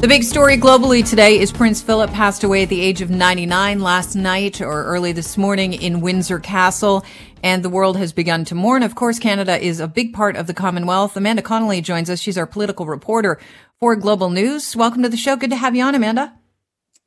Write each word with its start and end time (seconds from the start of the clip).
The 0.00 0.08
big 0.08 0.22
story 0.22 0.56
globally 0.56 1.06
today 1.06 1.38
is 1.38 1.52
Prince 1.52 1.82
Philip 1.82 2.10
passed 2.12 2.42
away 2.42 2.62
at 2.62 2.70
the 2.70 2.80
age 2.80 3.02
of 3.02 3.10
99 3.10 3.80
last 3.80 4.14
night 4.14 4.62
or 4.62 4.84
early 4.84 5.12
this 5.12 5.36
morning 5.36 5.74
in 5.74 6.00
Windsor 6.00 6.38
Castle, 6.38 7.04
and 7.42 7.62
the 7.62 7.68
world 7.68 7.98
has 7.98 8.10
begun 8.10 8.46
to 8.46 8.54
mourn. 8.54 8.82
Of 8.82 8.94
course, 8.94 9.18
Canada 9.18 9.62
is 9.62 9.78
a 9.78 9.86
big 9.86 10.14
part 10.14 10.36
of 10.36 10.46
the 10.46 10.54
Commonwealth. 10.54 11.18
Amanda 11.18 11.42
Connolly 11.42 11.82
joins 11.82 12.08
us. 12.08 12.18
She's 12.18 12.38
our 12.38 12.46
political 12.46 12.86
reporter 12.86 13.38
for 13.78 13.94
Global 13.94 14.30
News. 14.30 14.74
Welcome 14.74 15.02
to 15.02 15.10
the 15.10 15.18
show. 15.18 15.36
Good 15.36 15.50
to 15.50 15.56
have 15.56 15.76
you 15.76 15.84
on, 15.84 15.94
Amanda. 15.94 16.32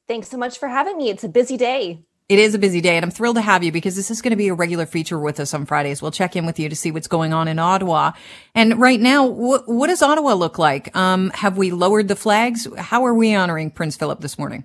Thanks 0.07 0.29
so 0.29 0.37
much 0.37 0.59
for 0.59 0.67
having 0.67 0.95
me. 0.97 1.09
It's 1.09 1.23
a 1.23 1.29
busy 1.29 1.57
day. 1.57 2.05
It 2.33 2.39
is 2.39 2.55
a 2.55 2.57
busy 2.57 2.81
day, 2.81 2.95
and 2.95 3.05
I'm 3.05 3.11
thrilled 3.11 3.35
to 3.35 3.43
have 3.43 3.63
you 3.63 3.71
because 3.71 3.95
this 3.95 4.09
is 4.09 4.23
going 4.23 4.31
to 4.31 4.35
be 4.35 4.47
a 4.47 4.55
regular 4.55 4.87
feature 4.87 5.19
with 5.19 5.39
us 5.39 5.53
on 5.53 5.67
Fridays. 5.67 6.01
We'll 6.01 6.09
check 6.09 6.35
in 6.35 6.47
with 6.47 6.57
you 6.57 6.67
to 6.67 6.75
see 6.75 6.89
what's 6.89 7.05
going 7.05 7.31
on 7.31 7.47
in 7.47 7.59
Ottawa. 7.59 8.13
And 8.55 8.81
right 8.81 8.99
now, 8.99 9.29
wh- 9.29 9.69
what 9.69 9.85
does 9.85 10.01
Ottawa 10.01 10.33
look 10.33 10.57
like? 10.57 10.97
Um, 10.97 11.29
have 11.35 11.57
we 11.57 11.69
lowered 11.69 12.07
the 12.07 12.15
flags? 12.15 12.67
How 12.75 13.05
are 13.05 13.13
we 13.13 13.35
honoring 13.35 13.69
Prince 13.69 13.97
Philip 13.97 14.21
this 14.21 14.39
morning? 14.39 14.63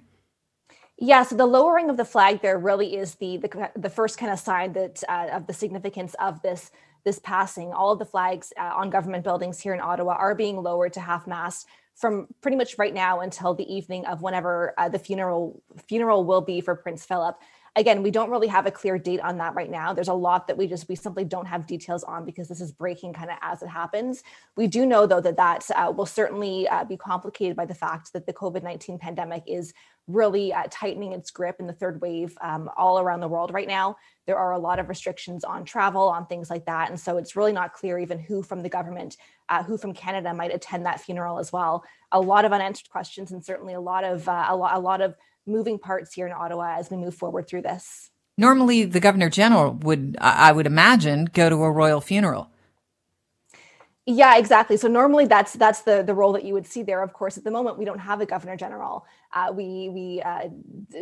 Yeah, 0.97 1.25
so 1.25 1.37
the 1.37 1.45
lowering 1.45 1.91
of 1.91 1.99
the 1.99 2.07
flag 2.07 2.41
there 2.41 2.59
really 2.59 2.97
is 2.97 3.17
the 3.17 3.37
the, 3.37 3.71
the 3.77 3.91
first 3.91 4.17
kind 4.17 4.33
of 4.33 4.39
sign 4.39 4.73
that 4.73 5.05
uh, 5.07 5.27
of 5.33 5.47
the 5.47 5.53
significance 5.53 6.15
of 6.19 6.41
this 6.41 6.71
this 7.05 7.19
passing. 7.19 7.75
All 7.75 7.93
of 7.93 7.99
the 7.99 8.07
flags 8.07 8.51
uh, 8.59 8.63
on 8.63 8.89
government 8.89 9.25
buildings 9.25 9.61
here 9.61 9.75
in 9.75 9.81
Ottawa 9.83 10.15
are 10.15 10.35
being 10.35 10.57
lowered 10.57 10.95
to 10.95 11.01
half 11.01 11.27
mast 11.27 11.67
from 11.99 12.29
pretty 12.41 12.57
much 12.57 12.79
right 12.79 12.95
now 12.95 13.21
until 13.21 13.55
the 13.55 13.71
evening 13.71 14.07
of 14.07 14.23
whenever 14.23 14.73
uh, 14.79 14.89
the 14.89 14.99
funeral 14.99 15.63
funeral 15.87 16.25
will 16.25 16.41
be 16.41 16.61
for 16.63 16.75
Prince 16.75 17.05
Philip. 17.05 17.37
Again, 17.79 18.03
we 18.03 18.11
don't 18.11 18.31
really 18.35 18.49
have 18.49 18.67
a 18.67 18.73
clear 18.81 18.99
date 18.99 19.21
on 19.21 19.39
that 19.39 19.55
right 19.55 19.71
now. 19.71 19.93
There's 19.93 20.09
a 20.09 20.15
lot 20.29 20.49
that 20.49 20.59
we 20.59 20.67
just 20.67 20.89
we 20.89 20.97
simply 20.97 21.25
don't 21.25 21.47
have 21.47 21.63
details 21.75 22.03
on 22.03 22.25
because 22.25 22.49
this 22.49 22.61
is 22.61 22.73
breaking 22.73 23.13
kind 23.13 23.31
of 23.31 23.39
as 23.41 23.63
it 23.63 23.69
happens. 23.69 24.25
We 24.57 24.67
do 24.67 24.85
know 24.85 25.07
though 25.07 25.21
that 25.21 25.37
that 25.37 25.63
uh, 25.71 25.93
will 25.97 26.11
certainly 26.21 26.67
uh, 26.67 26.85
be 26.85 26.97
complicated 26.97 27.57
by 27.57 27.67
the 27.67 27.75
fact 27.85 28.13
that 28.13 28.27
the 28.27 28.33
COVID 28.33 28.63
nineteen 28.65 28.99
pandemic 28.99 29.45
is 29.47 29.73
really 30.09 30.53
uh, 30.53 30.65
tightening 30.71 31.13
its 31.13 31.31
grip 31.31 31.57
in 31.61 31.67
the 31.67 31.73
third 31.73 32.01
wave 32.01 32.37
um, 32.41 32.69
all 32.77 32.99
around 32.99 33.21
the 33.21 33.29
world 33.29 33.53
right 33.53 33.69
now. 33.69 33.97
There 34.27 34.39
are 34.39 34.53
a 34.53 34.59
lot 34.59 34.79
of 34.79 34.89
restrictions 34.89 35.45
on 35.45 35.65
travel, 35.65 36.09
on 36.09 36.27
things 36.27 36.49
like 36.51 36.65
that. 36.65 36.89
And 36.91 36.99
so 36.99 37.19
it's 37.19 37.37
really 37.37 37.53
not 37.53 37.75
clear 37.75 37.99
even 37.99 38.19
who 38.19 38.43
from 38.43 38.63
the 38.63 38.71
government, 38.71 39.19
uh, 39.51 39.63
who 39.63 39.77
from 39.77 39.93
Canada 39.93 40.33
might 40.33 40.55
attend 40.55 40.87
that 40.87 41.01
funeral 41.01 41.39
as 41.39 41.53
well. 41.53 41.85
A 42.11 42.21
lot 42.21 42.47
of 42.47 42.53
unanswered 42.55 42.91
questions 42.91 43.33
and 43.33 43.45
certainly 43.45 43.75
a 43.75 43.81
lot 43.81 44.03
of, 44.03 44.27
uh, 44.27 44.47
a, 44.49 44.57
lo- 44.57 44.71
a 44.73 44.81
lot 44.81 45.03
of 45.03 45.15
moving 45.49 45.79
parts 45.79 46.15
here 46.15 46.27
in 46.27 46.33
Ottawa 46.33 46.77
as 46.79 46.91
we 46.91 46.97
move 46.97 47.15
forward 47.15 47.49
through 47.49 47.63
this. 47.63 48.11
Normally, 48.37 48.85
the 48.85 49.01
Governor 49.01 49.31
General 49.31 49.73
would, 49.73 50.17
I 50.21 50.53
would 50.53 50.67
imagine, 50.67 51.25
go 51.25 51.49
to 51.49 51.57
a 51.57 51.71
royal 51.71 52.01
funeral. 52.01 52.51
Yeah, 54.11 54.39
exactly. 54.39 54.79
So 54.79 54.89
normally 54.89 55.27
that's 55.27 55.53
that's 55.53 55.83
the 55.83 56.03
the 56.03 56.15
role 56.15 56.33
that 56.33 56.43
you 56.43 56.55
would 56.55 56.67
see 56.67 56.83
there. 56.83 57.03
Of 57.03 57.13
course, 57.13 57.37
at 57.37 57.45
the 57.45 57.51
moment 57.51 57.77
we 57.77 57.85
don't 57.85 57.99
have 57.99 58.23
a 58.23 58.27
governor 58.27 58.57
general. 58.57 59.05
Uh, 59.35 59.53
we 59.55 59.91
we 59.91 60.23
uh, 60.23 60.49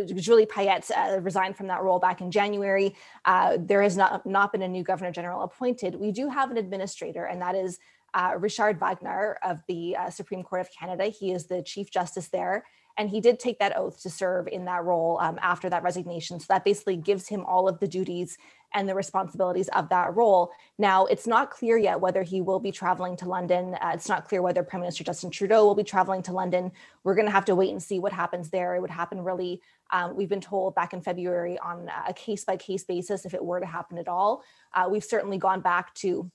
Julie 0.06 0.44
Payette 0.44 0.90
uh, 0.90 1.20
resigned 1.20 1.56
from 1.56 1.68
that 1.68 1.84
role 1.84 2.00
back 2.00 2.20
in 2.20 2.32
January. 2.32 2.96
Uh, 3.24 3.58
there 3.60 3.80
has 3.80 3.96
not 3.96 4.26
not 4.26 4.50
been 4.50 4.62
a 4.62 4.66
new 4.66 4.82
governor 4.82 5.12
general 5.12 5.42
appointed. 5.42 5.94
We 5.94 6.10
do 6.10 6.28
have 6.28 6.50
an 6.50 6.56
administrator, 6.56 7.24
and 7.26 7.40
that 7.42 7.54
is 7.54 7.78
uh, 8.16 8.32
Richard 8.38 8.80
Wagner 8.80 9.38
of 9.44 9.62
the 9.68 9.94
uh, 9.94 10.10
Supreme 10.10 10.42
Court 10.42 10.62
of 10.62 10.70
Canada. 10.72 11.04
He 11.04 11.32
is 11.32 11.46
the 11.46 11.62
chief 11.62 11.90
justice 11.90 12.28
there. 12.28 12.64
And 12.98 13.10
he 13.10 13.20
did 13.20 13.38
take 13.38 13.58
that 13.58 13.76
oath 13.76 14.00
to 14.02 14.10
serve 14.10 14.48
in 14.48 14.64
that 14.64 14.82
role 14.84 15.18
um, 15.20 15.38
after 15.42 15.68
that 15.68 15.82
resignation. 15.82 16.40
So 16.40 16.46
that 16.48 16.64
basically 16.64 16.96
gives 16.96 17.28
him 17.28 17.44
all 17.44 17.68
of 17.68 17.78
the 17.78 17.86
duties 17.86 18.38
and 18.72 18.88
the 18.88 18.94
responsibilities 18.94 19.68
of 19.68 19.90
that 19.90 20.16
role. 20.16 20.50
Now, 20.78 21.04
it's 21.04 21.26
not 21.26 21.50
clear 21.50 21.76
yet 21.76 22.00
whether 22.00 22.22
he 22.22 22.40
will 22.40 22.58
be 22.58 22.72
traveling 22.72 23.14
to 23.18 23.28
London. 23.28 23.74
Uh, 23.74 23.90
it's 23.92 24.08
not 24.08 24.26
clear 24.26 24.40
whether 24.40 24.62
Prime 24.62 24.80
Minister 24.80 25.04
Justin 25.04 25.30
Trudeau 25.30 25.66
will 25.66 25.74
be 25.74 25.84
traveling 25.84 26.22
to 26.22 26.32
London. 26.32 26.72
We're 27.04 27.14
going 27.14 27.26
to 27.26 27.32
have 27.32 27.44
to 27.46 27.54
wait 27.54 27.70
and 27.70 27.82
see 27.82 27.98
what 27.98 28.14
happens 28.14 28.48
there. 28.48 28.74
It 28.74 28.80
would 28.80 28.90
happen 28.90 29.22
really, 29.22 29.60
um, 29.92 30.16
we've 30.16 30.30
been 30.30 30.40
told 30.40 30.74
back 30.74 30.94
in 30.94 31.02
February 31.02 31.58
on 31.58 31.90
a 32.08 32.14
case 32.14 32.44
by 32.46 32.56
case 32.56 32.84
basis 32.84 33.26
if 33.26 33.34
it 33.34 33.44
were 33.44 33.60
to 33.60 33.66
happen 33.66 33.98
at 33.98 34.08
all. 34.08 34.42
Uh, 34.72 34.88
we've 34.90 35.04
certainly 35.04 35.36
gone 35.36 35.60
back 35.60 35.94
to 35.96 36.30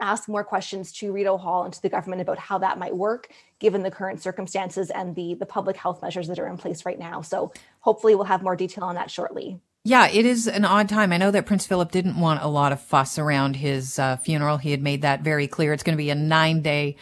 ask 0.00 0.28
more 0.28 0.44
questions 0.44 0.92
to 0.92 1.12
Rideau 1.12 1.36
Hall 1.36 1.64
and 1.64 1.72
to 1.72 1.82
the 1.82 1.88
government 1.88 2.22
about 2.22 2.38
how 2.38 2.58
that 2.58 2.78
might 2.78 2.96
work 2.96 3.30
given 3.58 3.82
the 3.82 3.90
current 3.90 4.22
circumstances 4.22 4.90
and 4.90 5.14
the 5.14 5.34
the 5.34 5.46
public 5.46 5.76
health 5.76 6.02
measures 6.02 6.28
that 6.28 6.38
are 6.38 6.46
in 6.46 6.56
place 6.56 6.84
right 6.84 6.98
now. 6.98 7.22
So 7.22 7.52
hopefully 7.80 8.14
we'll 8.14 8.24
have 8.24 8.42
more 8.42 8.56
detail 8.56 8.84
on 8.84 8.94
that 8.94 9.10
shortly. 9.10 9.60
Yeah, 9.84 10.08
it 10.08 10.26
is 10.26 10.46
an 10.46 10.64
odd 10.64 10.88
time. 10.88 11.12
I 11.12 11.16
know 11.16 11.30
that 11.30 11.46
Prince 11.46 11.66
Philip 11.66 11.90
didn't 11.90 12.20
want 12.20 12.42
a 12.42 12.48
lot 12.48 12.72
of 12.72 12.80
fuss 12.80 13.18
around 13.18 13.56
his 13.56 13.98
uh, 13.98 14.16
funeral. 14.18 14.58
He 14.58 14.70
had 14.70 14.82
made 14.82 15.02
that 15.02 15.22
very 15.22 15.46
clear. 15.46 15.72
It's 15.72 15.82
going 15.82 15.96
to 15.96 16.02
be 16.02 16.10
a 16.10 16.14
nine 16.14 16.60
day 16.62 16.96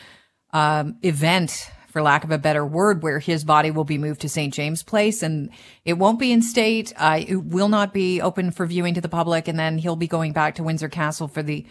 um, 0.52 0.96
event, 1.02 1.70
for 1.88 2.02
lack 2.02 2.24
of 2.24 2.30
a 2.30 2.38
better 2.38 2.64
word, 2.64 3.02
where 3.02 3.18
his 3.18 3.42
body 3.44 3.70
will 3.70 3.84
be 3.84 3.98
moved 3.98 4.20
to 4.20 4.28
St. 4.28 4.54
James 4.54 4.82
Palace 4.82 5.22
and 5.22 5.50
it 5.84 5.94
won't 5.94 6.18
be 6.18 6.30
in 6.30 6.42
state. 6.42 6.92
Uh, 6.96 7.24
it 7.26 7.36
will 7.36 7.68
not 7.68 7.92
be 7.92 8.20
open 8.20 8.50
for 8.50 8.66
viewing 8.66 8.94
to 8.94 9.00
the 9.00 9.08
public. 9.08 9.48
And 9.48 9.58
then 9.58 9.78
he'll 9.78 9.96
be 9.96 10.06
going 10.06 10.32
back 10.32 10.54
to 10.56 10.62
Windsor 10.62 10.88
Castle 10.88 11.26
for 11.26 11.42
the 11.42 11.66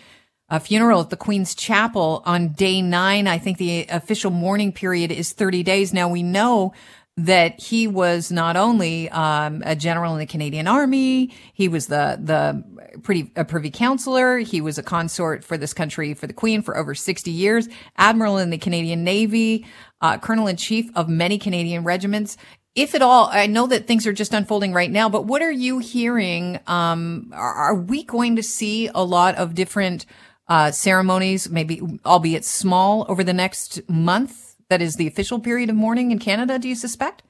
uh, 0.49 0.59
funeral 0.59 1.01
at 1.01 1.09
the 1.09 1.17
Queen's 1.17 1.55
Chapel 1.55 2.21
on 2.25 2.49
day 2.49 2.81
nine. 2.81 3.27
I 3.27 3.37
think 3.37 3.57
the 3.57 3.85
official 3.89 4.31
mourning 4.31 4.71
period 4.71 5.11
is 5.11 5.31
30 5.33 5.63
days. 5.63 5.93
Now 5.93 6.09
we 6.09 6.23
know 6.23 6.73
that 7.17 7.59
he 7.61 7.87
was 7.87 8.29
not 8.31 8.57
only 8.57 9.09
um, 9.09 9.63
a 9.65 9.75
general 9.75 10.13
in 10.13 10.19
the 10.19 10.25
Canadian 10.25 10.67
Army, 10.67 11.33
he 11.53 11.67
was 11.67 11.87
the 11.87 12.19
the 12.21 12.63
pretty 13.03 13.31
a 13.35 13.45
privy 13.45 13.71
councillor. 13.71 14.39
He 14.39 14.59
was 14.59 14.77
a 14.77 14.83
consort 14.83 15.43
for 15.43 15.57
this 15.57 15.73
country 15.73 16.13
for 16.13 16.27
the 16.27 16.33
Queen 16.33 16.61
for 16.61 16.77
over 16.77 16.93
sixty 16.93 17.31
years, 17.31 17.69
admiral 17.97 18.37
in 18.37 18.49
the 18.49 18.57
Canadian 18.57 19.03
Navy, 19.03 19.65
uh, 20.01 20.17
colonel 20.17 20.47
in 20.47 20.57
chief 20.57 20.89
of 20.95 21.07
many 21.07 21.37
Canadian 21.37 21.83
regiments. 21.83 22.37
If 22.75 22.93
at 22.93 23.01
all, 23.01 23.29
I 23.31 23.47
know 23.47 23.67
that 23.67 23.87
things 23.87 24.05
are 24.05 24.11
just 24.11 24.33
unfolding 24.33 24.73
right 24.73 24.91
now, 24.91 25.07
but 25.07 25.25
what 25.25 25.41
are 25.41 25.51
you 25.51 25.79
hearing? 25.79 26.59
Um, 26.67 27.31
are, 27.33 27.53
are 27.53 27.75
we 27.75 28.03
going 28.03 28.35
to 28.35 28.43
see 28.43 28.89
a 28.93 29.01
lot 29.01 29.35
of 29.35 29.55
different 29.55 30.05
uh, 30.47 30.71
ceremonies, 30.71 31.49
maybe 31.49 31.81
albeit 32.05 32.45
small, 32.45 33.05
over 33.09 33.23
the 33.23 33.33
next 33.33 33.87
month? 33.89 34.45
that 34.69 34.81
is 34.81 34.95
the 34.95 35.07
official 35.07 35.39
period 35.39 35.69
of 35.69 35.75
mourning 35.75 36.11
in 36.11 36.19
Canada, 36.19 36.57
do 36.59 36.67
you 36.67 36.75
suspect? 36.75 37.21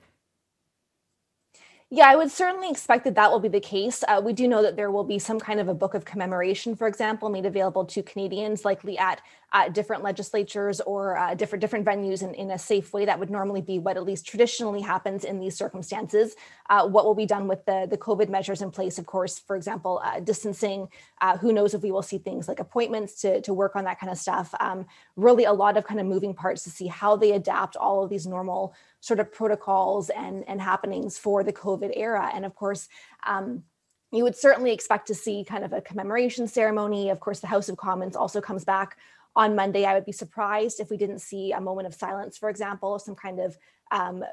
Yeah, 1.95 2.09
I 2.09 2.17
would 2.17 2.29
certainly 2.29 2.69
expect 2.69 3.05
that 3.05 3.15
that 3.15 3.31
will 3.31 3.39
be 3.39 3.47
the 3.47 3.61
case. 3.61 4.03
Uh, 4.05 4.21
we 4.21 4.33
do 4.33 4.49
know 4.49 4.61
that 4.61 4.75
there 4.75 4.91
will 4.91 5.05
be 5.05 5.17
some 5.17 5.39
kind 5.39 5.61
of 5.61 5.69
a 5.69 5.73
book 5.73 5.93
of 5.93 6.03
commemoration, 6.03 6.75
for 6.75 6.87
example, 6.87 7.29
made 7.29 7.45
available 7.45 7.85
to 7.85 8.03
Canadians, 8.03 8.65
likely 8.65 8.97
at 8.97 9.21
uh, 9.53 9.69
different 9.69 10.03
legislatures 10.03 10.81
or 10.81 11.17
uh, 11.17 11.33
different 11.35 11.61
different 11.61 11.85
venues 11.85 12.21
in, 12.21 12.33
in 12.33 12.51
a 12.51 12.59
safe 12.59 12.91
way. 12.91 13.05
That 13.05 13.17
would 13.17 13.29
normally 13.29 13.61
be 13.61 13.79
what 13.79 13.95
at 13.95 14.03
least 14.03 14.27
traditionally 14.27 14.81
happens 14.81 15.23
in 15.23 15.39
these 15.39 15.55
circumstances. 15.55 16.35
Uh, 16.69 16.85
what 16.85 17.05
will 17.05 17.15
be 17.15 17.25
done 17.25 17.47
with 17.47 17.63
the 17.65 17.87
the 17.89 17.97
COVID 17.97 18.27
measures 18.27 18.61
in 18.61 18.71
place? 18.71 18.97
Of 18.97 19.05
course, 19.05 19.39
for 19.39 19.55
example, 19.55 20.01
uh, 20.03 20.19
distancing. 20.19 20.89
Uh, 21.21 21.37
who 21.37 21.53
knows 21.53 21.73
if 21.73 21.81
we 21.81 21.91
will 21.93 22.01
see 22.01 22.17
things 22.17 22.49
like 22.49 22.59
appointments 22.59 23.21
to 23.21 23.39
to 23.39 23.53
work 23.53 23.77
on 23.77 23.85
that 23.85 24.01
kind 24.01 24.11
of 24.11 24.17
stuff. 24.17 24.53
Um, 24.59 24.85
really, 25.15 25.45
a 25.45 25.53
lot 25.53 25.77
of 25.77 25.85
kind 25.85 26.01
of 26.01 26.05
moving 26.05 26.33
parts 26.33 26.65
to 26.65 26.69
see 26.69 26.87
how 26.87 27.15
they 27.15 27.31
adapt 27.31 27.77
all 27.77 28.03
of 28.03 28.09
these 28.09 28.27
normal 28.27 28.73
sort 29.05 29.19
of 29.19 29.31
protocols 29.31 30.09
and, 30.09 30.43
and 30.47 30.59
happenings 30.59 31.15
for 31.15 31.43
the 31.43 31.53
COVID 31.53 31.91
era. 31.95 32.31
And 32.33 32.43
of 32.43 32.55
course, 32.55 32.89
um, 33.27 33.61
you 34.11 34.23
would 34.23 34.35
certainly 34.35 34.71
expect 34.71 35.05
to 35.07 35.13
see 35.13 35.43
kind 35.43 35.63
of 35.63 35.73
a 35.73 35.79
commemoration 35.79 36.47
ceremony. 36.47 37.11
Of 37.11 37.19
course, 37.19 37.39
the 37.39 37.45
House 37.45 37.69
of 37.69 37.77
Commons 37.77 38.15
also 38.15 38.41
comes 38.41 38.65
back 38.65 38.97
on 39.35 39.55
Monday. 39.55 39.85
I 39.85 39.93
would 39.93 40.05
be 40.05 40.11
surprised 40.11 40.79
if 40.79 40.89
we 40.89 40.97
didn't 40.97 41.19
see 41.19 41.51
a 41.51 41.59
moment 41.59 41.87
of 41.87 41.93
silence, 41.93 42.37
for 42.37 42.49
example, 42.49 42.99
some 42.99 43.15
kind 43.15 43.39
of 43.39 43.57
um, 43.91 44.23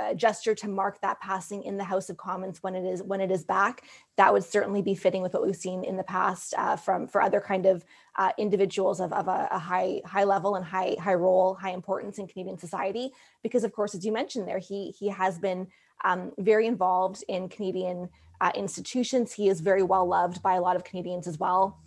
uh, 0.00 0.14
gesture 0.14 0.54
to 0.54 0.68
mark 0.68 1.00
that 1.02 1.20
passing 1.20 1.62
in 1.64 1.76
the 1.76 1.84
House 1.84 2.08
of 2.08 2.16
Commons 2.16 2.62
when 2.62 2.74
it 2.74 2.84
is 2.84 3.02
when 3.02 3.20
it 3.20 3.30
is 3.30 3.44
back. 3.44 3.84
That 4.16 4.32
would 4.32 4.44
certainly 4.44 4.82
be 4.82 4.94
fitting 4.94 5.22
with 5.22 5.34
what 5.34 5.44
we've 5.44 5.54
seen 5.54 5.84
in 5.84 5.96
the 5.96 6.02
past 6.02 6.54
uh, 6.56 6.76
from 6.76 7.06
for 7.06 7.20
other 7.20 7.40
kind 7.40 7.66
of 7.66 7.84
uh, 8.16 8.32
individuals 8.38 9.00
of, 9.00 9.12
of 9.12 9.28
a, 9.28 9.48
a, 9.50 9.58
high 9.58 10.00
high 10.06 10.24
level 10.24 10.54
and 10.54 10.64
high 10.64 10.96
high 10.98 11.14
role, 11.14 11.54
high 11.54 11.72
importance 11.72 12.18
in 12.18 12.26
Canadian 12.26 12.58
society. 12.58 13.10
Because 13.42 13.64
of 13.64 13.72
course, 13.72 13.94
as 13.94 14.04
you 14.04 14.12
mentioned 14.12 14.48
there, 14.48 14.58
he 14.58 14.94
he 14.98 15.08
has 15.08 15.38
been 15.38 15.66
um, 16.04 16.32
very 16.38 16.66
involved 16.66 17.22
in 17.28 17.48
Canadian 17.48 18.08
uh, 18.40 18.52
institutions. 18.54 19.32
He 19.32 19.48
is 19.48 19.60
very 19.60 19.82
well 19.82 20.06
loved 20.06 20.42
by 20.42 20.54
a 20.54 20.60
lot 20.60 20.76
of 20.76 20.84
Canadians 20.84 21.26
as 21.26 21.38
well. 21.38 21.78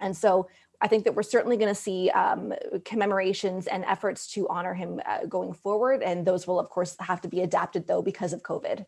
And 0.00 0.16
so 0.16 0.48
I 0.82 0.88
think 0.88 1.04
that 1.04 1.14
we're 1.14 1.22
certainly 1.22 1.56
going 1.56 1.72
to 1.72 1.80
see 1.80 2.10
um, 2.10 2.52
commemorations 2.84 3.68
and 3.68 3.84
efforts 3.84 4.26
to 4.32 4.48
honor 4.48 4.74
him 4.74 5.00
uh, 5.06 5.26
going 5.26 5.52
forward. 5.52 6.02
And 6.02 6.26
those 6.26 6.46
will, 6.46 6.58
of 6.58 6.68
course, 6.68 6.96
have 6.98 7.20
to 7.20 7.28
be 7.28 7.40
adapted, 7.40 7.86
though, 7.86 8.02
because 8.02 8.32
of 8.32 8.42
COVID. 8.42 8.84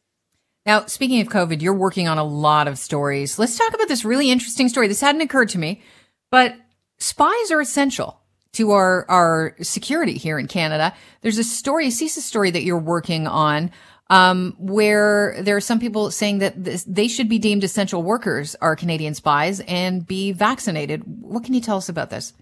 Now, 0.66 0.86
speaking 0.86 1.20
of 1.20 1.28
COVID, 1.28 1.62
you're 1.62 1.72
working 1.72 2.08
on 2.08 2.18
a 2.18 2.24
lot 2.24 2.66
of 2.66 2.78
stories. 2.78 3.38
Let's 3.38 3.56
talk 3.56 3.72
about 3.72 3.86
this 3.86 4.04
really 4.04 4.30
interesting 4.30 4.68
story. 4.68 4.88
This 4.88 5.00
hadn't 5.00 5.20
occurred 5.20 5.50
to 5.50 5.58
me, 5.58 5.82
but 6.30 6.56
spies 6.98 7.52
are 7.52 7.60
essential 7.60 8.20
to 8.54 8.72
our, 8.72 9.04
our 9.08 9.56
security 9.60 10.14
here 10.14 10.38
in 10.38 10.48
Canada. 10.48 10.94
There's 11.20 11.38
a 11.38 11.44
story, 11.44 11.86
a 11.86 11.90
CSIS 11.90 12.22
story 12.22 12.50
that 12.50 12.62
you're 12.62 12.78
working 12.78 13.26
on 13.26 13.70
um, 14.14 14.54
where 14.58 15.34
there 15.40 15.56
are 15.56 15.60
some 15.60 15.80
people 15.80 16.08
saying 16.12 16.38
that 16.38 16.62
this, 16.62 16.84
they 16.84 17.08
should 17.08 17.28
be 17.28 17.40
deemed 17.40 17.64
essential 17.64 18.00
workers, 18.00 18.54
are 18.60 18.76
Canadian 18.76 19.12
spies, 19.14 19.58
and 19.66 20.06
be 20.06 20.30
vaccinated. 20.30 21.02
What 21.20 21.42
can 21.42 21.52
you 21.52 21.60
tell 21.60 21.78
us 21.78 21.88
about 21.88 22.10
this? 22.10 22.32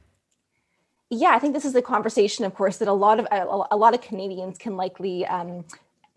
Yeah, 1.09 1.31
I 1.31 1.39
think 1.39 1.55
this 1.55 1.65
is 1.65 1.73
the 1.73 1.81
conversation, 1.81 2.45
of 2.45 2.55
course, 2.55 2.77
that 2.77 2.89
a 2.89 2.93
lot 2.93 3.19
of 3.19 3.27
a, 3.31 3.65
a 3.71 3.77
lot 3.77 3.95
of 3.95 4.03
Canadians 4.03 4.59
can 4.59 4.77
likely 4.77 5.25
um, 5.27 5.65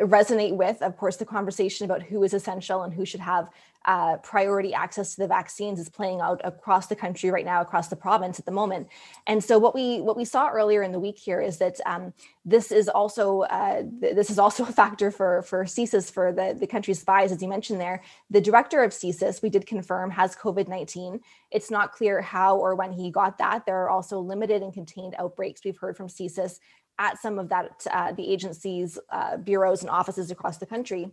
resonate 0.01 0.55
with. 0.55 0.81
Of 0.81 0.97
course, 0.97 1.17
the 1.17 1.25
conversation 1.25 1.85
about 1.85 2.03
who 2.03 2.23
is 2.23 2.33
essential 2.33 2.83
and 2.83 2.93
who 2.93 3.05
should 3.05 3.21
have 3.21 3.49
uh, 3.85 4.17
priority 4.17 4.73
access 4.73 5.13
to 5.13 5.21
the 5.21 5.27
vaccines 5.27 5.79
is 5.79 5.89
playing 5.89 6.19
out 6.19 6.41
across 6.43 6.87
the 6.87 6.95
country 6.95 7.29
right 7.29 7.45
now, 7.45 7.61
across 7.61 7.87
the 7.87 7.95
province 7.95 8.39
at 8.39 8.45
the 8.45 8.51
moment. 8.51 8.87
And 9.27 9.43
so, 9.43 9.59
what 9.59 9.75
we 9.75 10.01
what 10.01 10.17
we 10.17 10.25
saw 10.25 10.49
earlier 10.49 10.81
in 10.81 10.91
the 10.91 10.99
week 10.99 11.19
here 11.19 11.39
is 11.39 11.59
that 11.59 11.79
um, 11.85 12.13
this 12.43 12.71
is 12.71 12.89
also 12.89 13.41
uh, 13.41 13.83
th- 14.01 14.15
this 14.15 14.29
is 14.29 14.39
also 14.39 14.63
a 14.63 14.71
factor 14.71 15.11
for 15.11 15.43
for 15.43 15.65
CSIS 15.65 16.11
for 16.11 16.31
the 16.31 16.57
the 16.59 16.67
country's 16.67 16.99
spies, 16.99 17.31
as 17.31 17.41
you 17.41 17.47
mentioned 17.47 17.79
there. 17.79 18.01
The 18.31 18.41
director 18.41 18.83
of 18.83 18.91
CSIS, 18.91 19.41
we 19.41 19.49
did 19.49 19.67
confirm, 19.67 20.09
has 20.11 20.35
COVID 20.35 20.67
nineteen. 20.67 21.21
It's 21.51 21.69
not 21.69 21.91
clear 21.91 22.21
how 22.21 22.57
or 22.57 22.75
when 22.75 22.91
he 22.91 23.11
got 23.11 23.37
that. 23.37 23.65
There 23.65 23.83
are 23.83 23.89
also 23.89 24.19
limited 24.19 24.63
and 24.63 24.73
contained 24.73 25.15
outbreaks. 25.19 25.61
We've 25.63 25.77
heard 25.77 25.95
from 25.95 26.07
CSIS 26.07 26.59
at 26.99 27.19
some 27.21 27.39
of 27.39 27.49
that 27.49 27.85
uh, 27.91 28.11
the 28.13 28.31
agencies, 28.31 28.97
uh, 29.09 29.37
bureaus, 29.37 29.81
and 29.81 29.89
offices 29.89 30.31
across 30.31 30.57
the 30.57 30.65
country. 30.65 31.11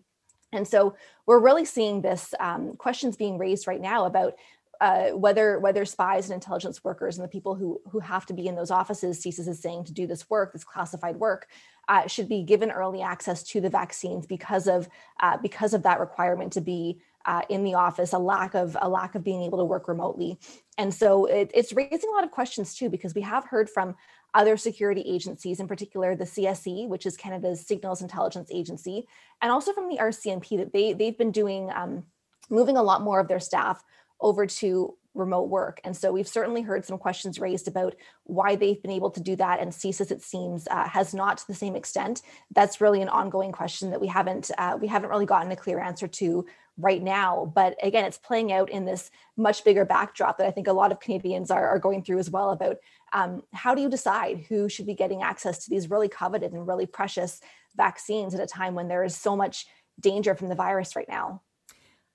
And 0.52 0.68
so 0.68 0.94
we're 1.26 1.38
really 1.38 1.64
seeing 1.64 2.02
this 2.02 2.34
um, 2.38 2.74
questions 2.74 3.16
being 3.16 3.38
raised 3.38 3.66
right 3.66 3.80
now 3.80 4.04
about 4.04 4.34
uh, 4.82 5.10
whether 5.10 5.60
whether 5.60 5.84
spies 5.84 6.26
and 6.26 6.34
intelligence 6.34 6.82
workers 6.82 7.16
and 7.16 7.24
the 7.24 7.30
people 7.30 7.54
who 7.54 7.80
who 7.88 8.00
have 8.00 8.26
to 8.26 8.34
be 8.34 8.48
in 8.48 8.56
those 8.56 8.72
offices, 8.72 9.22
CSIS 9.22 9.46
is 9.46 9.60
saying 9.60 9.84
to 9.84 9.92
do 9.92 10.08
this 10.08 10.28
work, 10.28 10.52
this 10.52 10.64
classified 10.64 11.16
work, 11.16 11.46
uh, 11.88 12.08
should 12.08 12.28
be 12.28 12.42
given 12.42 12.70
early 12.70 13.00
access 13.00 13.44
to 13.44 13.60
the 13.60 13.70
vaccines 13.70 14.26
because 14.26 14.66
of 14.66 14.88
uh, 15.20 15.36
because 15.36 15.72
of 15.72 15.84
that 15.84 16.00
requirement 16.00 16.52
to 16.54 16.60
be 16.60 17.00
uh, 17.26 17.42
in 17.48 17.62
the 17.62 17.74
office, 17.74 18.12
a 18.12 18.18
lack 18.18 18.54
of 18.54 18.76
a 18.82 18.88
lack 18.88 19.14
of 19.14 19.22
being 19.22 19.42
able 19.42 19.58
to 19.58 19.64
work 19.64 19.86
remotely, 19.86 20.36
and 20.76 20.92
so 20.92 21.26
it, 21.26 21.52
it's 21.54 21.72
raising 21.72 22.10
a 22.10 22.12
lot 22.12 22.24
of 22.24 22.32
questions 22.32 22.74
too 22.74 22.90
because 22.90 23.14
we 23.14 23.20
have 23.20 23.44
heard 23.44 23.70
from 23.70 23.94
other 24.34 24.56
security 24.56 25.02
agencies, 25.02 25.60
in 25.60 25.68
particular 25.68 26.16
the 26.16 26.24
CSE, 26.24 26.88
which 26.88 27.06
is 27.06 27.16
Canada's 27.16 27.66
Signals 27.66 28.02
Intelligence 28.02 28.50
Agency, 28.52 29.06
and 29.40 29.52
also 29.52 29.72
from 29.72 29.88
the 29.88 29.98
RCMP 29.98 30.58
that 30.58 30.72
they 30.72 30.92
they've 30.92 31.18
been 31.18 31.32
doing 31.32 31.70
um, 31.74 32.04
moving 32.50 32.76
a 32.76 32.82
lot 32.82 33.02
more 33.02 33.20
of 33.20 33.28
their 33.28 33.40
staff 33.40 33.82
over 34.20 34.46
to 34.46 34.96
remote 35.14 35.48
work. 35.48 35.80
And 35.84 35.96
so 35.96 36.12
we've 36.12 36.28
certainly 36.28 36.62
heard 36.62 36.84
some 36.84 36.96
questions 36.96 37.38
raised 37.38 37.68
about 37.68 37.94
why 38.24 38.56
they've 38.56 38.80
been 38.80 38.90
able 38.90 39.10
to 39.10 39.20
do 39.20 39.36
that. 39.36 39.60
And 39.60 39.70
CSIS, 39.70 40.10
it 40.10 40.22
seems, 40.22 40.66
uh, 40.70 40.88
has 40.88 41.12
not 41.12 41.38
to 41.38 41.46
the 41.46 41.54
same 41.54 41.76
extent. 41.76 42.22
That's 42.50 42.80
really 42.80 43.02
an 43.02 43.10
ongoing 43.10 43.52
question 43.52 43.90
that 43.90 44.00
we 44.00 44.06
haven't 44.06 44.50
uh, 44.56 44.78
we 44.80 44.88
haven't 44.88 45.10
really 45.10 45.26
gotten 45.26 45.52
a 45.52 45.56
clear 45.56 45.80
answer 45.80 46.08
to 46.08 46.46
right 46.78 47.02
now. 47.02 47.52
But 47.54 47.76
again, 47.82 48.04
it's 48.04 48.18
playing 48.18 48.52
out 48.52 48.70
in 48.70 48.84
this 48.84 49.10
much 49.36 49.64
bigger 49.64 49.84
backdrop 49.84 50.38
that 50.38 50.46
I 50.46 50.50
think 50.50 50.66
a 50.66 50.72
lot 50.72 50.92
of 50.92 51.00
Canadians 51.00 51.50
are, 51.50 51.68
are 51.68 51.78
going 51.78 52.02
through 52.02 52.18
as 52.18 52.30
well 52.30 52.50
about 52.50 52.76
um, 53.12 53.42
how 53.52 53.74
do 53.74 53.82
you 53.82 53.90
decide 53.90 54.44
who 54.48 54.68
should 54.68 54.86
be 54.86 54.94
getting 54.94 55.22
access 55.22 55.64
to 55.64 55.70
these 55.70 55.90
really 55.90 56.08
coveted 56.08 56.52
and 56.52 56.66
really 56.66 56.86
precious 56.86 57.40
vaccines 57.76 58.34
at 58.34 58.40
a 58.40 58.46
time 58.46 58.74
when 58.74 58.88
there 58.88 59.04
is 59.04 59.16
so 59.16 59.36
much 59.36 59.66
danger 60.00 60.34
from 60.34 60.48
the 60.48 60.54
virus 60.54 60.96
right 60.96 61.08
now? 61.08 61.42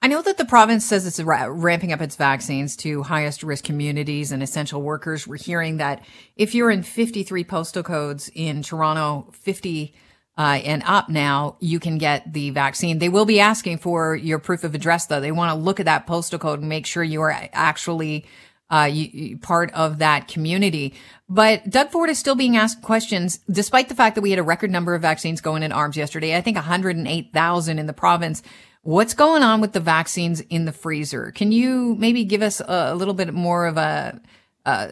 I 0.02 0.08
know 0.08 0.22
that 0.22 0.38
the 0.38 0.46
province 0.46 0.86
says 0.86 1.08
it's 1.08 1.20
ramping 1.20 1.92
up 1.92 2.02
its 2.02 2.16
vaccines 2.16 2.76
to 2.78 3.04
highest 3.04 3.42
risk 3.42 3.64
communities 3.64 4.32
and 4.32 4.44
essential 4.44 4.82
workers. 4.82 5.28
We're 5.28 5.38
hearing 5.38 5.78
that 5.78 6.06
if 6.36 6.54
you're 6.54 6.70
in 6.70 6.84
53 6.84 7.44
postal 7.44 7.84
codes 7.84 8.30
in 8.36 8.62
Toronto, 8.62 9.32
50 9.34 9.96
uh, 10.38 10.60
and 10.64 10.84
up 10.86 11.10
now, 11.10 11.58
you 11.60 11.80
can 11.80 11.98
get 11.98 12.32
the 12.32 12.52
vaccine. 12.52 13.00
They 13.00 13.10
will 13.10 13.26
be 13.26 13.40
asking 13.40 13.80
for 13.80 14.16
your 14.16 14.38
proof 14.38 14.64
of 14.64 14.76
address, 14.76 15.08
though. 15.08 15.20
They 15.20 15.32
want 15.32 15.52
to 15.52 15.56
look 15.56 15.80
at 15.80 15.88
that 15.88 16.06
postal 16.06 16.38
code 16.38 16.60
and 16.60 16.70
make 16.70 16.86
sure 16.86 17.04
you 17.04 17.22
are 17.22 17.50
actually 17.54 18.26
uh, 18.70 18.90
you, 18.92 19.38
part 19.40 19.72
of 19.74 20.00
that 20.00 20.28
community. 20.28 20.94
But 21.28 21.70
Doug 21.70 21.90
Ford 21.90 22.10
is 22.10 22.20
still 22.20 22.36
being 22.36 22.56
asked 22.56 22.82
questions, 22.84 23.40
despite 23.50 23.90
the 23.90 23.96
fact 23.96 24.16
that 24.16 24.22
we 24.22 24.30
had 24.30 24.40
a 24.40 24.44
record 24.44 24.70
number 24.70 24.94
of 24.94 25.02
vaccines 25.02 25.42
going 25.42 25.64
in 25.64 25.72
arms 25.72 25.98
yesterday. 25.98 26.36
I 26.36 26.42
think 26.42 26.56
108,000 26.56 27.80
in 27.80 27.88
the 27.88 27.94
province. 27.94 28.44
What's 28.84 29.16
going 29.16 29.42
on 29.42 29.60
with 29.60 29.74
the 29.74 29.80
vaccines 29.80 30.42
in 30.42 30.66
the 30.66 30.72
freezer? 30.72 31.32
Can 31.32 31.52
you 31.52 31.96
maybe 31.98 32.24
give 32.26 32.42
us 32.42 32.60
a, 32.60 32.90
a 32.92 32.96
little 32.96 33.14
bit 33.14 33.34
more 33.34 33.66
of 33.66 33.78
a, 33.78 34.22
uh, 34.66 34.88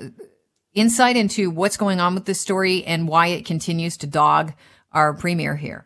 insight 0.74 1.16
into 1.16 1.50
what's 1.50 1.78
going 1.78 2.00
on 2.00 2.14
with 2.16 2.26
this 2.26 2.40
story 2.40 2.84
and 2.84 3.08
why 3.08 3.28
it 3.28 3.46
continues 3.46 3.98
to 3.98 4.08
dog 4.08 4.54
our 4.96 5.14
premier 5.14 5.56
here? 5.56 5.86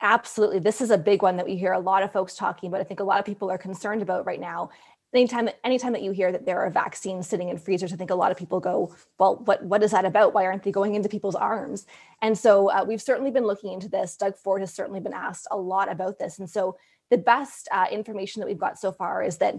Absolutely. 0.00 0.60
This 0.60 0.80
is 0.80 0.90
a 0.90 0.98
big 0.98 1.22
one 1.22 1.36
that 1.36 1.46
we 1.46 1.56
hear 1.56 1.72
a 1.72 1.78
lot 1.78 2.02
of 2.02 2.12
folks 2.12 2.36
talking 2.36 2.68
about. 2.68 2.80
I 2.80 2.84
think 2.84 3.00
a 3.00 3.04
lot 3.04 3.18
of 3.18 3.24
people 3.24 3.50
are 3.50 3.58
concerned 3.58 4.02
about 4.02 4.26
right 4.26 4.40
now. 4.40 4.70
Anytime, 5.14 5.48
anytime 5.64 5.92
that 5.92 6.02
you 6.02 6.10
hear 6.10 6.30
that 6.30 6.44
there 6.44 6.60
are 6.60 6.70
vaccines 6.70 7.26
sitting 7.26 7.48
in 7.48 7.56
freezers, 7.56 7.92
I 7.92 7.96
think 7.96 8.10
a 8.10 8.14
lot 8.14 8.30
of 8.30 8.36
people 8.36 8.60
go, 8.60 8.94
"Well, 9.18 9.36
what 9.44 9.64
what 9.64 9.82
is 9.82 9.92
that 9.92 10.04
about? 10.04 10.34
Why 10.34 10.44
aren't 10.44 10.62
they 10.62 10.72
going 10.72 10.94
into 10.94 11.08
people's 11.08 11.34
arms?" 11.34 11.86
And 12.20 12.36
so 12.36 12.70
uh, 12.70 12.84
we've 12.86 13.00
certainly 13.00 13.30
been 13.30 13.46
looking 13.46 13.72
into 13.72 13.88
this. 13.88 14.16
Doug 14.16 14.36
Ford 14.36 14.60
has 14.60 14.74
certainly 14.74 15.00
been 15.00 15.14
asked 15.14 15.46
a 15.50 15.56
lot 15.56 15.90
about 15.90 16.18
this, 16.18 16.38
and 16.38 16.50
so 16.50 16.76
the 17.10 17.18
best 17.18 17.68
uh, 17.72 17.86
information 17.90 18.40
that 18.40 18.46
we've 18.46 18.58
got 18.58 18.78
so 18.78 18.92
far 18.92 19.22
is 19.22 19.38
that 19.38 19.54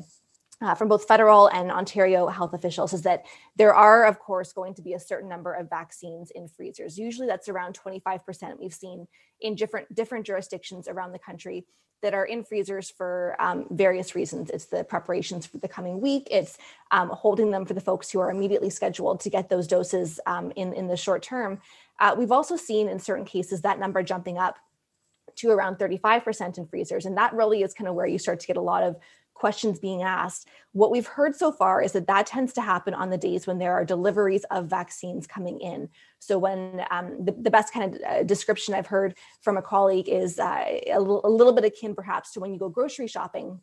uh, 0.62 0.74
from 0.74 0.88
both 0.88 1.08
federal 1.08 1.48
and 1.48 1.72
Ontario 1.72 2.28
health 2.28 2.54
officials 2.54 2.94
is 2.94 3.04
that 3.04 3.26
there 3.56 3.76
are, 3.76 4.06
of 4.06 4.20
course, 4.20 4.54
going 4.54 4.74
to 4.74 4.82
be 4.82 4.94
a 4.94 5.00
certain 5.00 5.30
number 5.30 5.54
of 5.54 5.70
vaccines 5.70 6.32
in 6.32 6.48
freezers. 6.48 6.98
Usually, 6.98 7.28
that's 7.28 7.48
around 7.48 7.78
25%. 7.78 8.60
We've 8.60 8.74
seen 8.74 9.08
in 9.42 9.56
different 9.56 9.94
different 9.94 10.26
jurisdictions 10.26 10.88
around 10.88 11.12
the 11.12 11.20
country 11.20 11.66
that 12.02 12.14
are 12.14 12.26
in 12.26 12.44
freezers 12.44 12.90
for 12.90 13.36
um, 13.40 13.66
various 13.72 14.16
reasons. 14.16 14.50
It's 14.50 14.66
the 14.66 14.84
preparations 14.84 15.46
for 15.48 15.58
the 15.58 15.68
coming 15.68 16.00
week. 16.00 16.28
It's 16.30 16.58
um, 16.92 17.10
holding 17.10 17.52
them 17.52 17.66
for 17.66 17.74
the 17.74 17.82
folks 17.82 18.12
who 18.12 18.20
are 18.20 18.30
immediately 18.30 18.70
scheduled 18.70 19.20
to 19.22 19.30
get 19.30 19.50
those 19.50 19.68
doses 19.68 20.20
um, 20.26 20.52
in 20.56 20.74
in 20.74 20.88
the 20.88 20.98
short 20.98 21.22
term. 21.22 21.60
Uh, 22.00 22.16
we've 22.18 22.32
also 22.32 22.56
seen 22.56 22.88
in 22.88 23.00
certain 23.00 23.26
cases 23.26 23.62
that 23.62 23.80
number 23.80 24.02
jumping 24.02 24.38
up 24.38 24.58
to 25.38 25.52
around 25.52 25.78
35% 25.78 26.58
in 26.58 26.66
freezers. 26.66 27.06
And 27.06 27.18
that 27.18 27.34
really 27.34 27.62
is 27.62 27.74
kind 27.74 27.88
of 27.88 27.96
where 27.96 28.08
you 28.08 28.18
start 28.18 28.40
to 28.40 28.48
get 28.48 28.58
a 28.58 28.62
lot 28.62 28.84
of 28.84 28.98
questions 29.38 29.80
being 29.80 30.02
asked. 30.02 30.48
What 30.72 30.92
we've 30.92 31.08
heard 31.08 31.36
so 31.36 31.52
far 31.52 31.82
is 31.82 31.92
that 31.94 32.08
that 32.08 32.26
tends 32.26 32.54
to 32.54 32.62
happen 32.62 32.94
on 32.94 33.10
the 33.10 33.18
days 33.18 33.48
when 33.48 33.60
there 33.60 33.74
are 33.74 33.86
deliveries 33.86 34.44
of 34.52 34.68
vaccines 34.68 35.28
coming 35.28 35.60
in. 35.62 35.90
So, 36.20 36.38
when 36.38 36.82
um, 36.92 37.24
the, 37.24 37.32
the, 37.32 37.52
best 37.52 37.74
kind 37.74 37.96
of 37.96 38.02
uh, 38.02 38.24
description 38.24 38.74
I've 38.74 38.88
heard 38.88 39.16
from 39.42 39.58
a 39.58 39.62
colleague 39.62 40.10
is 40.10 40.40
uh, 40.40 40.64
a, 40.66 40.92
l- 40.92 41.22
a 41.24 41.30
little 41.30 41.54
bit 41.54 41.66
akin 41.66 41.96
perhaps 41.96 42.34
to 42.34 42.40
when 42.40 42.52
you 42.52 42.60
go 42.60 42.70
grocery 42.70 43.08
shopping 43.08 43.60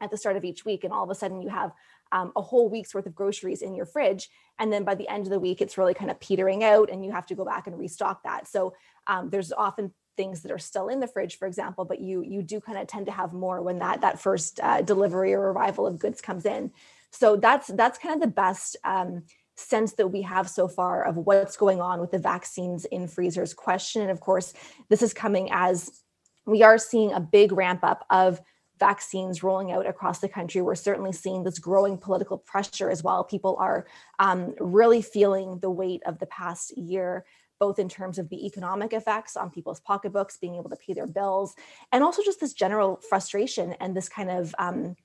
at 0.00 0.10
the 0.10 0.16
start 0.16 0.36
of 0.36 0.44
each 0.44 0.64
week, 0.64 0.84
and 0.84 0.92
all 0.92 1.04
of 1.04 1.10
a 1.10 1.14
sudden 1.14 1.40
you 1.40 1.48
have 1.48 1.72
um, 2.12 2.32
a 2.36 2.42
whole 2.42 2.68
week's 2.68 2.94
worth 2.94 3.06
of 3.06 3.14
groceries 3.14 3.62
in 3.62 3.74
your 3.74 3.86
fridge. 3.86 4.28
And 4.58 4.72
then 4.72 4.84
by 4.84 4.94
the 4.94 5.08
end 5.08 5.24
of 5.24 5.30
the 5.30 5.40
week, 5.40 5.60
it's 5.60 5.78
really 5.78 5.94
kind 5.94 6.10
of 6.10 6.20
petering 6.20 6.62
out 6.62 6.90
and 6.90 7.04
you 7.04 7.10
have 7.10 7.26
to 7.26 7.34
go 7.34 7.44
back 7.44 7.66
and 7.66 7.78
restock 7.78 8.22
that. 8.24 8.46
So 8.46 8.74
um, 9.06 9.30
there's 9.30 9.52
often 9.52 9.92
things 10.16 10.42
that 10.42 10.52
are 10.52 10.58
still 10.58 10.88
in 10.88 11.00
the 11.00 11.06
fridge 11.06 11.38
for 11.38 11.46
example 11.46 11.84
but 11.84 12.00
you 12.00 12.22
you 12.22 12.42
do 12.42 12.60
kind 12.60 12.78
of 12.78 12.86
tend 12.86 13.06
to 13.06 13.12
have 13.12 13.32
more 13.32 13.62
when 13.62 13.78
that 13.78 14.00
that 14.00 14.20
first 14.20 14.60
uh, 14.62 14.82
delivery 14.82 15.32
or 15.32 15.52
arrival 15.52 15.86
of 15.86 15.98
goods 15.98 16.20
comes 16.20 16.44
in 16.44 16.70
so 17.10 17.36
that's 17.36 17.68
that's 17.68 17.98
kind 17.98 18.14
of 18.14 18.20
the 18.20 18.34
best 18.34 18.76
um, 18.84 19.22
sense 19.54 19.92
that 19.94 20.08
we 20.08 20.22
have 20.22 20.48
so 20.48 20.66
far 20.66 21.04
of 21.04 21.16
what's 21.16 21.56
going 21.56 21.80
on 21.80 22.00
with 22.00 22.10
the 22.10 22.18
vaccines 22.18 22.84
in 22.86 23.06
freezers 23.06 23.54
question 23.54 24.02
and 24.02 24.10
of 24.10 24.20
course 24.20 24.54
this 24.88 25.02
is 25.02 25.12
coming 25.12 25.48
as 25.52 26.02
we 26.46 26.62
are 26.62 26.78
seeing 26.78 27.12
a 27.12 27.20
big 27.20 27.52
ramp 27.52 27.80
up 27.82 28.04
of 28.10 28.40
vaccines 28.82 29.44
rolling 29.44 29.70
out 29.70 29.86
across 29.86 30.18
the 30.18 30.28
country. 30.28 30.60
We're 30.60 30.74
certainly 30.74 31.12
seeing 31.12 31.44
this 31.44 31.60
growing 31.60 31.96
political 31.96 32.36
pressure 32.36 32.90
as 32.90 33.00
well. 33.00 33.22
People 33.22 33.56
are 33.60 33.86
um, 34.18 34.54
really 34.58 35.02
feeling 35.02 35.60
the 35.60 35.70
weight 35.70 36.02
of 36.04 36.18
the 36.18 36.26
past 36.26 36.76
year 36.76 37.24
both 37.62 37.78
in 37.78 37.88
terms 37.88 38.18
of 38.18 38.28
the 38.28 38.44
economic 38.44 38.92
effects 38.92 39.36
on 39.36 39.48
people's 39.48 39.78
pocketbooks, 39.78 40.36
being 40.36 40.56
able 40.56 40.68
to 40.68 40.74
pay 40.74 40.94
their 40.94 41.06
bills, 41.06 41.54
and 41.92 42.02
also 42.02 42.20
just 42.20 42.40
this 42.40 42.52
general 42.52 43.00
frustration 43.08 43.76
and 43.78 43.96
this 43.96 44.08
kind 44.08 44.32
of 44.32 44.52
um, 44.58 44.96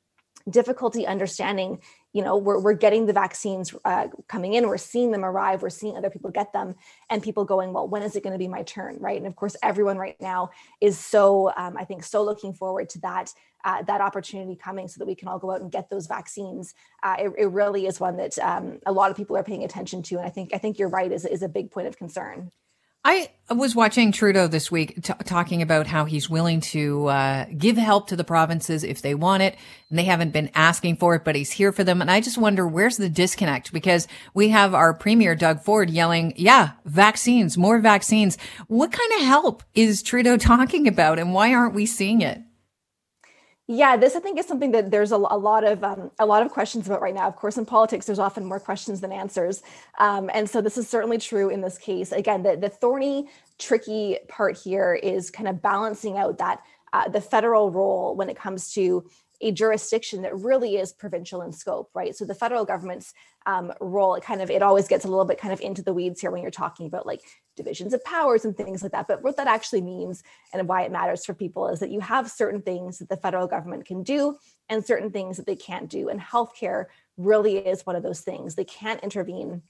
difficulty 0.49 1.05
understanding 1.05 1.79
you 2.17 2.23
know 2.23 2.35
we're, 2.35 2.59
we're 2.59 2.73
getting 2.73 3.05
the 3.05 3.13
vaccines 3.13 3.75
uh, 3.85 4.07
coming 4.27 4.55
in 4.55 4.67
we're 4.67 4.77
seeing 4.77 5.11
them 5.11 5.23
arrive 5.23 5.61
we're 5.61 5.69
seeing 5.69 5.95
other 5.95 6.09
people 6.09 6.31
get 6.31 6.51
them 6.51 6.73
and 7.11 7.21
people 7.21 7.45
going 7.45 7.71
well 7.73 7.87
when 7.87 8.01
is 8.01 8.15
it 8.15 8.23
going 8.23 8.33
to 8.33 8.39
be 8.39 8.47
my 8.47 8.63
turn? 8.63 8.97
Right? 8.99 9.17
And 9.17 9.27
of 9.27 9.35
course 9.35 9.55
everyone 9.61 9.97
right 9.97 10.19
now 10.19 10.49
is 10.81 10.97
so 10.97 11.51
um, 11.55 11.77
i 11.77 11.85
think 11.85 12.03
so 12.03 12.23
looking 12.23 12.53
forward 12.53 12.89
to 12.89 12.99
that 13.01 13.31
uh, 13.65 13.83
that 13.83 14.01
opportunity 14.01 14.55
coming 14.55 14.87
so 14.87 14.97
that 14.97 15.05
we 15.05 15.15
can 15.15 15.27
all 15.27 15.39
go 15.39 15.51
out 15.51 15.61
and 15.61 15.71
get 15.71 15.89
those 15.89 16.07
vaccines. 16.07 16.73
Uh, 17.03 17.15
it, 17.19 17.33
it, 17.37 17.47
really 17.47 17.85
is 17.85 17.99
one 17.99 18.15
that 18.15 18.37
um, 18.39 18.79
a 18.85 18.91
lot 18.91 19.11
of 19.11 19.17
people 19.17 19.35
are 19.35 19.43
paying 19.43 19.63
attention 19.63 20.01
to 20.03 20.15
and 20.17 20.25
i 20.25 20.29
think 20.29 20.53
i 20.53 20.57
think 20.57 20.77
you're 20.77 20.89
right 20.89 21.11
is, 21.11 21.25
is 21.25 21.41
a 21.41 21.49
big 21.49 21.71
point 21.71 21.87
of 21.87 21.97
concern 21.97 22.51
I 23.09 23.29
was 23.53 23.73
watching 23.73 24.11
Trudeau 24.11 24.47
this 24.47 24.69
week 24.69 25.01
t- 25.01 25.13
talking 25.23 25.61
about 25.61 25.87
how 25.87 26.03
he's 26.03 26.29
willing 26.29 26.59
to 26.59 27.07
uh, 27.07 27.45
give 27.57 27.77
help 27.77 28.09
to 28.09 28.17
the 28.17 28.25
provinces 28.25 28.83
if 28.83 29.01
they 29.01 29.15
want 29.15 29.43
it, 29.43 29.55
and 29.89 29.97
they 29.97 30.03
haven't 30.03 30.33
been 30.33 30.51
asking 30.53 30.97
for 30.97 31.15
it, 31.15 31.23
but 31.23 31.33
he's 31.33 31.51
here 31.51 31.71
for 31.71 31.85
them. 31.85 32.01
And 32.01 32.11
I 32.11 32.19
just 32.19 32.37
wonder 32.37 32.67
where's 32.67 32.97
the 32.97 33.07
disconnect 33.07 33.71
because 33.71 34.09
we 34.33 34.49
have 34.49 34.73
our 34.73 34.93
premier 34.93 35.35
Doug 35.35 35.61
Ford 35.61 35.89
yelling, 35.89 36.33
"Yeah, 36.35 36.71
vaccines, 36.83 37.57
more 37.57 37.79
vaccines." 37.79 38.37
What 38.67 38.91
kind 38.91 39.21
of 39.21 39.25
help 39.25 39.63
is 39.73 40.03
Trudeau 40.03 40.35
talking 40.53 40.85
about, 40.85 41.17
and 41.17 41.33
why 41.33 41.53
aren't 41.53 41.75
we 41.75 41.85
seeing 41.85 42.19
it? 42.19 42.41
Yeah, 43.69 43.97
this 43.97 44.15
I 44.15 44.21
think 44.21 44.39
is 44.39 44.45
something 44.45 44.71
that 44.71 44.91
there's 44.91 45.11
a, 45.11 45.15
a 45.15 45.37
lot 45.37 45.65
of 45.65 45.83
um, 45.83 46.11
a 46.19 46.25
lot 46.25 46.41
of 46.41 46.51
questions 46.51 46.87
about 46.87 47.01
right 47.01 47.13
now. 47.13 47.27
Of 47.27 47.35
course, 47.35 47.57
in 47.57 47.65
politics, 47.65 48.05
there's 48.05 48.19
often 48.19 48.45
more 48.45 48.61
questions 48.61 49.01
than 49.01 49.11
answers, 49.11 49.61
um, 49.99 50.29
and 50.33 50.49
so 50.49 50.61
this 50.61 50.77
is 50.77 50.87
certainly 50.87 51.17
true 51.17 51.49
in 51.49 51.59
this 51.59 51.77
case. 51.77 52.13
Again, 52.13 52.43
the 52.43 52.55
the 52.55 52.69
thorny, 52.69 53.27
tricky 53.59 54.19
part 54.29 54.57
here 54.57 54.93
is 54.95 55.29
kind 55.29 55.49
of 55.49 55.61
balancing 55.61 56.17
out 56.17 56.37
that 56.37 56.61
uh, 56.93 57.09
the 57.09 57.19
federal 57.19 57.69
role 57.69 58.15
when 58.15 58.29
it 58.29 58.37
comes 58.37 58.73
to 58.73 59.03
a 59.39 59.51
jurisdiction 59.51 60.23
that 60.23 60.35
really 60.35 60.77
is 60.77 60.91
provincial 60.91 61.41
in 61.43 61.51
scope, 61.51 61.89
right? 61.93 62.15
So 62.15 62.25
the 62.25 62.33
federal 62.33 62.65
government's 62.65 63.13
um, 63.45 63.71
role, 63.79 64.15
it 64.15 64.23
kind 64.23 64.41
of, 64.41 64.49
it 64.49 64.63
always 64.63 64.87
gets 64.87 65.05
a 65.05 65.07
little 65.07 65.25
bit 65.25 65.39
kind 65.39 65.53
of 65.53 65.61
into 65.61 65.83
the 65.83 65.93
weeds 65.93 66.21
here 66.21 66.31
when 66.31 66.41
you're 66.41 66.51
talking 66.51 66.87
about 66.87 67.05
like 67.05 67.21
divisions 67.55 67.93
of 67.93 68.03
powers 68.03 68.45
and 68.45 68.57
things 68.57 68.81
like 68.81 68.93
that. 68.93 69.07
But 69.07 69.23
what 69.23 69.37
that 69.37 69.47
actually 69.47 69.81
means 69.81 70.23
and 70.53 70.67
why 70.67 70.81
it 70.83 70.91
matters 70.91 71.23
for 71.23 71.33
people 71.33 71.67
is 71.67 71.79
that 71.79 71.91
you 71.91 71.99
have 71.99 72.31
certain 72.31 72.61
things 72.61 72.97
that 72.97 73.09
the 73.09 73.17
federal 73.17 73.47
government 73.47 73.85
can 73.85 74.01
do 74.01 74.37
and 74.69 74.83
certain 74.83 75.11
things 75.11 75.37
that 75.37 75.45
they 75.45 75.55
can't 75.55 75.89
do. 75.89 76.09
And 76.09 76.19
healthcare 76.19 76.85
really 77.15 77.57
is 77.57 77.85
one 77.85 77.95
of 77.95 78.03
those 78.03 78.21
things. 78.21 78.55
They 78.55 78.65
can't 78.65 79.03
intervene 79.03 79.61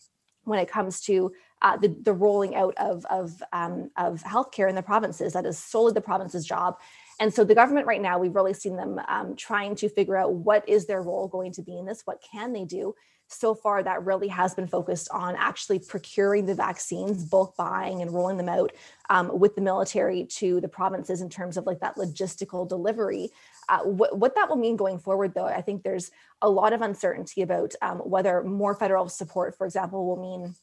when 0.45 0.59
it 0.59 0.69
comes 0.69 1.01
to 1.01 1.33
uh, 1.61 1.75
the, 1.75 1.89
the 2.03 2.13
rolling 2.13 2.55
out 2.55 2.73
of, 2.77 3.05
of, 3.07 3.43
um, 3.51 3.91
of 3.97 4.23
healthcare 4.23 4.69
in 4.69 4.75
the 4.75 4.81
provinces. 4.81 5.33
That 5.33 5.45
is 5.45 5.57
solely 5.59 5.91
the 5.91 6.01
province's 6.01 6.45
job. 6.45 6.77
And 7.19 7.33
so 7.33 7.43
the 7.43 7.55
government 7.55 7.87
right 7.87 8.01
now, 8.01 8.19
we've 8.19 8.35
really 8.35 8.53
seen 8.53 8.75
them 8.75 9.01
um, 9.07 9.35
trying 9.35 9.75
to 9.75 9.89
figure 9.89 10.15
out 10.15 10.33
what 10.33 10.67
is 10.69 10.85
their 10.85 11.01
role 11.01 11.27
going 11.27 11.51
to 11.53 11.63
be 11.63 11.77
in 11.77 11.85
this? 11.85 12.03
What 12.05 12.21
can 12.21 12.53
they 12.53 12.65
do? 12.65 12.93
So 13.29 13.53
far, 13.53 13.83
that 13.83 14.05
really 14.05 14.29
has 14.29 14.53
been 14.55 14.67
focused 14.67 15.09
on 15.11 15.35
actually 15.35 15.79
procuring 15.79 16.45
the 16.45 16.55
vaccines, 16.55 17.25
bulk 17.25 17.57
buying 17.57 18.01
and 18.01 18.13
rolling 18.13 18.37
them 18.37 18.47
out 18.47 18.71
um, 19.09 19.37
with 19.37 19.55
the 19.55 19.61
military 19.61 20.25
to 20.37 20.61
the 20.61 20.69
provinces 20.69 21.21
in 21.21 21.29
terms 21.29 21.57
of 21.57 21.65
like 21.65 21.81
that 21.81 21.97
logistical 21.97 22.67
delivery. 22.67 23.31
Uh, 23.67 23.79
what, 23.79 24.17
what, 24.17 24.35
that 24.35 24.47
will 24.47 24.55
mean 24.55 24.77
going 24.77 24.97
forward, 24.97 25.33
though, 25.33 25.45
I 25.45 25.61
think 25.61 25.83
there's 25.83 26.09
a 26.41 26.49
lot 26.49 26.71
of 26.71 26.81
uncertainty 26.81 27.41
about 27.41 27.73
um, 27.81 27.97
whether 27.97 28.43
more 28.43 28.73
federal 28.73 29.09
support, 29.09 29.57
for 29.57 29.65
example, 29.65 30.05
will 30.05 30.21
mean 30.21 30.55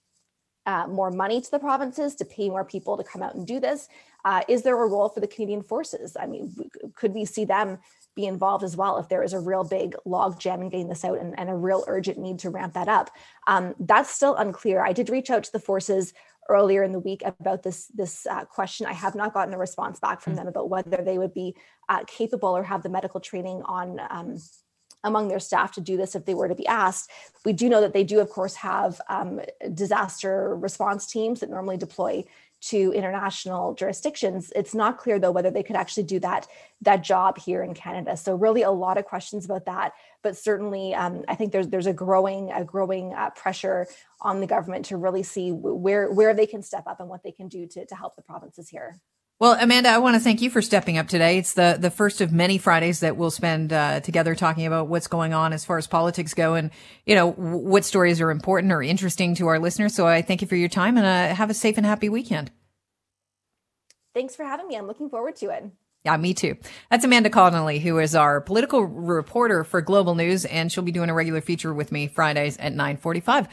uh, 0.66 0.86
more 0.86 1.10
money 1.10 1.40
to 1.40 1.50
the 1.50 1.58
provinces 1.58 2.14
to 2.16 2.24
pay 2.24 2.48
more 2.48 2.64
people 2.64 2.96
to 2.96 3.04
come 3.04 3.22
out 3.22 3.34
and 3.34 3.46
do 3.46 3.60
this? 3.60 3.88
Uh, 4.24 4.42
is 4.48 4.62
there 4.62 4.82
a 4.82 4.88
role 4.88 5.08
for 5.08 5.20
the 5.20 5.26
Canadian 5.26 5.62
forces? 5.62 6.16
I 6.18 6.26
mean, 6.26 6.54
could 6.94 7.12
we 7.12 7.24
see 7.24 7.44
them 7.44 7.78
be 8.16 8.26
involved 8.26 8.64
as 8.64 8.76
well 8.76 8.96
if 8.98 9.08
there 9.08 9.22
is 9.22 9.32
a 9.32 9.40
real 9.40 9.64
big 9.64 9.94
log 10.04 10.38
jam 10.38 10.62
in 10.62 10.70
getting 10.70 10.88
this 10.88 11.04
out 11.04 11.18
and, 11.18 11.38
and 11.38 11.50
a 11.50 11.54
real 11.54 11.84
urgent 11.88 12.18
need 12.18 12.38
to 12.40 12.50
ramp 12.50 12.74
that 12.74 12.88
up? 12.88 13.10
Um, 13.46 13.74
that's 13.78 14.10
still 14.10 14.34
unclear. 14.36 14.82
I 14.82 14.92
did 14.92 15.10
reach 15.10 15.30
out 15.30 15.44
to 15.44 15.52
the 15.52 15.58
forces 15.58 16.14
earlier 16.48 16.82
in 16.82 16.92
the 16.92 17.00
week 17.00 17.22
about 17.24 17.62
this 17.62 17.86
this 17.88 18.26
uh, 18.26 18.44
question. 18.44 18.86
I 18.86 18.92
have 18.92 19.14
not 19.14 19.34
gotten 19.34 19.54
a 19.54 19.58
response 19.58 19.98
back 19.98 20.20
from 20.20 20.34
mm. 20.34 20.36
them 20.36 20.48
about 20.48 20.68
whether 20.70 21.02
they 21.02 21.18
would 21.18 21.34
be 21.34 21.54
uh, 21.88 22.04
capable 22.06 22.50
or 22.50 22.62
have 22.62 22.82
the 22.82 22.88
medical 22.88 23.20
training 23.20 23.62
on. 23.64 24.00
Um, 24.10 24.38
among 25.04 25.28
their 25.28 25.38
staff 25.38 25.72
to 25.72 25.80
do 25.80 25.96
this 25.96 26.14
if 26.14 26.24
they 26.24 26.34
were 26.34 26.48
to 26.48 26.54
be 26.54 26.66
asked. 26.66 27.10
We 27.44 27.52
do 27.52 27.68
know 27.68 27.80
that 27.80 27.92
they 27.92 28.04
do, 28.04 28.20
of 28.20 28.30
course, 28.30 28.56
have 28.56 29.00
um, 29.08 29.40
disaster 29.72 30.56
response 30.56 31.06
teams 31.06 31.40
that 31.40 31.50
normally 31.50 31.76
deploy 31.76 32.24
to 32.68 32.92
international 32.94 33.74
jurisdictions. 33.74 34.50
It's 34.56 34.74
not 34.74 34.96
clear 34.96 35.18
though 35.18 35.30
whether 35.30 35.50
they 35.50 35.62
could 35.62 35.76
actually 35.76 36.04
do 36.04 36.18
that 36.20 36.46
that 36.80 37.02
job 37.02 37.38
here 37.38 37.62
in 37.62 37.74
Canada. 37.74 38.16
So 38.16 38.34
really, 38.34 38.62
a 38.62 38.70
lot 38.70 38.96
of 38.96 39.04
questions 39.04 39.44
about 39.44 39.66
that. 39.66 39.92
But 40.22 40.36
certainly, 40.36 40.94
um, 40.94 41.24
I 41.28 41.34
think 41.34 41.52
there's 41.52 41.68
there's 41.68 41.86
a 41.86 41.92
growing 41.92 42.50
a 42.52 42.64
growing 42.64 43.12
uh, 43.12 43.30
pressure 43.30 43.86
on 44.22 44.40
the 44.40 44.46
government 44.46 44.86
to 44.86 44.96
really 44.96 45.22
see 45.22 45.52
where 45.52 46.10
where 46.10 46.32
they 46.32 46.46
can 46.46 46.62
step 46.62 46.86
up 46.86 47.00
and 47.00 47.08
what 47.08 47.22
they 47.22 47.32
can 47.32 47.48
do 47.48 47.66
to 47.66 47.84
to 47.84 47.94
help 47.94 48.16
the 48.16 48.22
provinces 48.22 48.70
here. 48.70 48.98
Well, 49.40 49.56
Amanda, 49.60 49.88
I 49.88 49.98
want 49.98 50.14
to 50.14 50.20
thank 50.20 50.42
you 50.42 50.48
for 50.48 50.62
stepping 50.62 50.96
up 50.96 51.08
today. 51.08 51.38
It's 51.38 51.54
the, 51.54 51.76
the 51.78 51.90
first 51.90 52.20
of 52.20 52.32
many 52.32 52.56
Fridays 52.56 53.00
that 53.00 53.16
we'll 53.16 53.32
spend 53.32 53.72
uh, 53.72 53.98
together 54.00 54.36
talking 54.36 54.64
about 54.64 54.86
what's 54.86 55.08
going 55.08 55.34
on 55.34 55.52
as 55.52 55.64
far 55.64 55.76
as 55.76 55.88
politics 55.88 56.34
go 56.34 56.54
and, 56.54 56.70
you 57.04 57.16
know, 57.16 57.32
w- 57.32 57.56
what 57.56 57.84
stories 57.84 58.20
are 58.20 58.30
important 58.30 58.72
or 58.72 58.80
interesting 58.80 59.34
to 59.34 59.48
our 59.48 59.58
listeners. 59.58 59.92
So 59.94 60.06
I 60.06 60.22
thank 60.22 60.40
you 60.40 60.46
for 60.46 60.54
your 60.54 60.68
time 60.68 60.96
and 60.96 61.04
uh, 61.04 61.34
have 61.34 61.50
a 61.50 61.54
safe 61.54 61.76
and 61.76 61.84
happy 61.84 62.08
weekend. 62.08 62.52
Thanks 64.14 64.36
for 64.36 64.44
having 64.44 64.68
me. 64.68 64.76
I'm 64.76 64.86
looking 64.86 65.10
forward 65.10 65.34
to 65.36 65.50
it. 65.50 65.64
Yeah, 66.04 66.18
me 66.18 66.34
too. 66.34 66.56
That's 66.90 67.04
Amanda 67.04 67.30
Connolly, 67.30 67.78
who 67.78 67.98
is 67.98 68.14
our 68.14 68.40
political 68.42 68.84
reporter 68.84 69.64
for 69.64 69.80
Global 69.80 70.14
News, 70.14 70.44
and 70.44 70.70
she'll 70.70 70.84
be 70.84 70.92
doing 70.92 71.08
a 71.08 71.14
regular 71.14 71.40
feature 71.40 71.72
with 71.72 71.90
me 71.90 72.08
Fridays 72.08 72.58
at 72.58 72.72
945. 72.72 73.48